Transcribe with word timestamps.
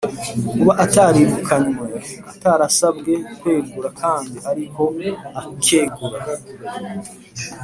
kuba 0.57 0.71
atarirukanywe, 0.85 1.85
atarasabwe 2.31 3.13
kwegura 3.39 3.89
kandi 4.01 4.35
ariko 4.51 4.81
akegura, 5.41 6.19